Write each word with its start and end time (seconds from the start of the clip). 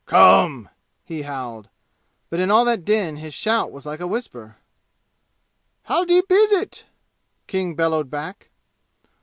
"Come!" 0.07 0.69
he 1.05 1.21
howled; 1.21 1.69
but 2.31 2.39
in 2.39 2.49
all 2.49 2.65
that 2.65 2.83
din 2.83 3.17
his 3.17 3.35
shout 3.35 3.71
was 3.71 3.85
like 3.85 3.99
a 3.99 4.07
whisper. 4.07 4.55
"How 5.83 6.05
deep 6.05 6.25
is 6.31 6.51
it?" 6.51 6.85
King 7.45 7.75
bellowed 7.75 8.09
back. 8.09 8.49